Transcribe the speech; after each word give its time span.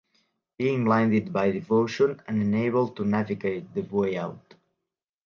Being 0.57 0.83
blinded 0.85 1.31
by 1.31 1.51
devotion 1.51 2.19
and 2.27 2.41
unable 2.41 2.87
to 2.89 3.05
navigate 3.05 3.71
the 3.75 3.81
way 3.83 4.17
out. 4.17 4.55